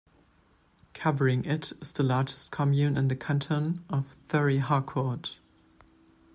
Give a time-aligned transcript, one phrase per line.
[0.95, 5.37] Covering it is the largest commune in the canton of Thury-Harcourt.